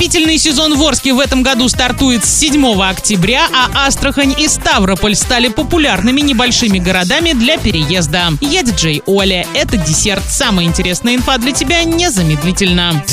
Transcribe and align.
Отопительный 0.00 0.38
сезон 0.38 0.78
в 0.78 0.82
Орске 0.82 1.12
в 1.12 1.20
этом 1.20 1.42
году 1.42 1.68
стартует 1.68 2.24
с 2.24 2.38
7 2.38 2.82
октября, 2.82 3.46
а 3.52 3.86
Астрахань 3.86 4.34
и 4.38 4.48
Ставрополь 4.48 5.14
стали 5.14 5.48
популярными 5.48 6.22
небольшими 6.22 6.78
городами 6.78 7.34
для 7.34 7.58
переезда. 7.58 8.28
Я 8.40 8.62
диджей 8.62 9.02
Оля. 9.04 9.46
Это 9.52 9.76
десерт. 9.76 10.22
Самая 10.26 10.64
интересная 10.64 11.16
инфа 11.16 11.36
для 11.36 11.52
тебя 11.52 11.84
незамедлительно. 11.84 13.04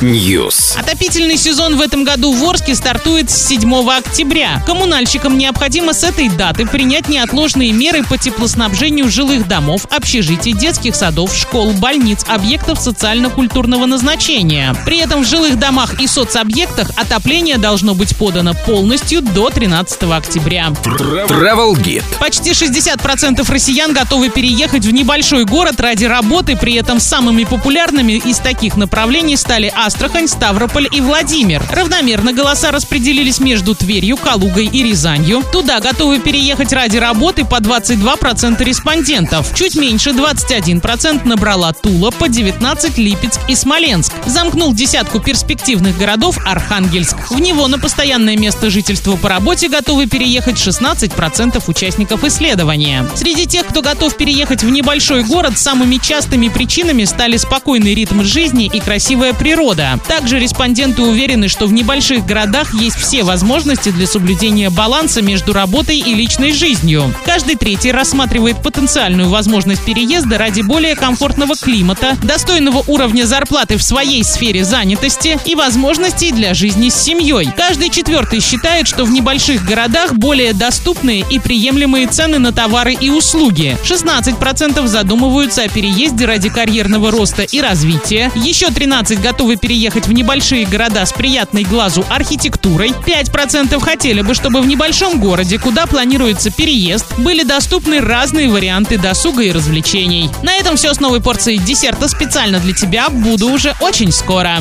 News. 0.00 0.78
Отопительный 0.78 1.38
сезон 1.38 1.76
в 1.76 1.80
этом 1.80 2.04
году 2.04 2.32
в 2.32 2.48
Орске 2.48 2.76
стартует 2.76 3.32
с 3.32 3.48
7 3.48 3.74
октября. 3.90 4.62
Коммунальщикам 4.64 5.36
необходимо 5.36 5.92
с 5.92 6.04
этой 6.04 6.28
даты 6.28 6.66
принять 6.66 7.08
неотложные 7.08 7.72
меры 7.72 8.04
по 8.04 8.16
теплоснабжению 8.16 9.10
жилых 9.10 9.48
домов, 9.48 9.88
общежитий, 9.90 10.52
детских 10.52 10.94
садов, 10.94 11.34
школ, 11.36 11.72
больниц, 11.72 12.24
объектов 12.28 12.78
социально-культурного 12.78 13.86
назначения. 13.86 14.76
При 14.84 14.98
этом 14.98 15.22
в 15.22 15.26
жилых 15.26 15.58
домах 15.58 16.00
и 16.00 16.06
соцобъектах 16.06 16.90
отопление 16.96 17.58
должно 17.58 17.94
быть 17.94 18.16
подано 18.16 18.54
полностью 18.66 19.22
до 19.22 19.50
13 19.50 20.02
октября. 20.04 20.68
Travel 20.84 21.74
Guide. 21.74 22.04
Почти 22.18 22.50
60% 22.50 23.50
россиян 23.50 23.92
готовы 23.92 24.28
переехать 24.28 24.84
в 24.84 24.90
небольшой 24.92 25.44
город 25.44 25.80
ради 25.80 26.04
работы, 26.04 26.56
при 26.56 26.74
этом 26.74 27.00
самыми 27.00 27.44
популярными 27.44 28.12
из 28.12 28.38
таких 28.38 28.76
направлений 28.76 29.36
стали 29.36 29.72
Астрахань, 29.74 30.28
Ставрополь 30.28 30.88
и 30.90 31.00
Владимир. 31.00 31.62
Равномерно 31.70 32.32
голоса 32.32 32.70
распределились 32.70 33.40
между 33.40 33.74
Тверью, 33.74 34.16
Калугой 34.16 34.66
и 34.66 34.82
Рязанью. 34.82 35.42
Туда 35.52 35.80
готовы 35.80 36.18
переехать 36.18 36.72
ради 36.72 36.98
работы 36.98 37.44
по 37.44 37.56
22% 37.56 38.62
респондентов. 38.62 39.54
Чуть 39.54 39.76
меньше 39.76 40.10
21% 40.10 41.26
набрала 41.26 41.72
Тула, 41.72 42.10
по 42.10 42.28
19 42.28 42.98
Липецк 42.98 43.40
и 43.48 43.54
Смоленск. 43.54 44.12
Замкнул 44.26 44.73
десятку 44.74 45.20
перспективных 45.20 45.96
городов 45.96 46.38
Архангельск. 46.44 47.30
В 47.30 47.40
него 47.40 47.68
на 47.68 47.78
постоянное 47.78 48.36
место 48.36 48.70
жительства 48.70 49.16
по 49.16 49.28
работе 49.28 49.68
готовы 49.68 50.06
переехать 50.06 50.56
16% 50.56 51.62
участников 51.66 52.24
исследования. 52.24 53.06
Среди 53.14 53.46
тех, 53.46 53.66
кто 53.66 53.82
готов 53.82 54.16
переехать 54.16 54.64
в 54.64 54.70
небольшой 54.70 55.22
город, 55.22 55.56
самыми 55.56 55.96
частыми 55.96 56.48
причинами 56.48 57.04
стали 57.04 57.36
спокойный 57.36 57.94
ритм 57.94 58.22
жизни 58.22 58.66
и 58.66 58.80
красивая 58.80 59.32
природа. 59.32 59.98
Также 60.08 60.38
респонденты 60.38 61.02
уверены, 61.02 61.48
что 61.48 61.66
в 61.66 61.72
небольших 61.72 62.26
городах 62.26 62.74
есть 62.74 62.96
все 62.96 63.22
возможности 63.22 63.90
для 63.90 64.06
соблюдения 64.06 64.70
баланса 64.70 65.22
между 65.22 65.52
работой 65.52 65.98
и 65.98 66.14
личной 66.14 66.52
жизнью. 66.52 67.14
Каждый 67.24 67.54
третий 67.56 67.92
рассматривает 67.92 68.62
потенциальную 68.62 69.28
возможность 69.28 69.84
переезда 69.84 70.38
ради 70.38 70.62
более 70.62 70.96
комфортного 70.96 71.54
климата, 71.56 72.16
достойного 72.22 72.82
уровня 72.88 73.24
зарплаты 73.24 73.76
в 73.76 73.82
своей 73.82 74.24
сфере 74.24 74.63
занятости 74.64 75.38
и 75.44 75.54
возможностей 75.54 76.32
для 76.32 76.54
жизни 76.54 76.88
с 76.88 76.94
семьей. 76.94 77.50
Каждый 77.56 77.90
четвертый 77.90 78.40
считает, 78.40 78.88
что 78.88 79.04
в 79.04 79.10
небольших 79.10 79.64
городах 79.64 80.14
более 80.14 80.52
доступные 80.52 81.24
и 81.28 81.38
приемлемые 81.38 82.06
цены 82.06 82.38
на 82.38 82.52
товары 82.52 82.94
и 82.94 83.10
услуги. 83.10 83.76
16% 83.84 84.86
задумываются 84.86 85.62
о 85.62 85.68
переезде 85.68 86.24
ради 86.24 86.48
карьерного 86.48 87.10
роста 87.10 87.42
и 87.42 87.60
развития. 87.60 88.30
Еще 88.34 88.70
13 88.70 89.20
готовы 89.20 89.56
переехать 89.56 90.06
в 90.06 90.12
небольшие 90.12 90.66
города 90.66 91.04
с 91.04 91.12
приятной 91.12 91.64
глазу 91.64 92.04
архитектурой. 92.08 92.90
5% 92.90 93.80
хотели 93.80 94.22
бы, 94.22 94.34
чтобы 94.34 94.60
в 94.60 94.66
небольшом 94.66 95.20
городе, 95.20 95.58
куда 95.58 95.86
планируется 95.86 96.50
переезд, 96.50 97.06
были 97.18 97.42
доступны 97.42 98.00
разные 98.00 98.48
варианты 98.48 98.98
досуга 98.98 99.42
и 99.42 99.52
развлечений. 99.52 100.30
На 100.42 100.54
этом 100.54 100.76
все 100.76 100.94
с 100.94 101.00
новой 101.00 101.20
порцией 101.20 101.58
десерта 101.58 102.08
специально 102.08 102.58
для 102.60 102.74
тебя. 102.74 103.08
Буду 103.08 103.48
уже 103.48 103.74
очень 103.80 104.12
скоро. 104.12 104.53